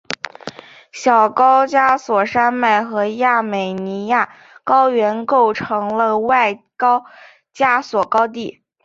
[0.91, 7.05] 小高加索山脉和亚美尼亚高原构成了外高
[7.53, 8.63] 加索高地。